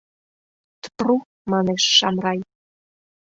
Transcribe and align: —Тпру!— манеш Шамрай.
—Тпру!— 0.83 1.17
манеш 1.51 1.83
Шамрай. 1.97 2.39